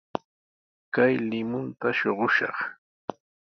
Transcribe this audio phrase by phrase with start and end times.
[0.93, 2.57] Kay limunta shuqushaq.